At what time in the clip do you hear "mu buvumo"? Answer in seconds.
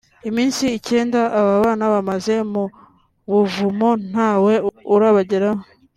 2.51-3.89